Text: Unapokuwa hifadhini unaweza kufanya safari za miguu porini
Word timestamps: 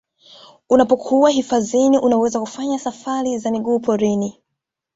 Unapokuwa 0.69 1.29
hifadhini 1.29 1.97
unaweza 1.99 2.39
kufanya 2.39 2.79
safari 2.79 3.37
za 3.37 3.51
miguu 3.51 3.79
porini 3.79 4.41